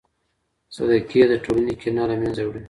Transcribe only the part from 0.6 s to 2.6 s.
صدقې د ټولني کینه له منځه وړي.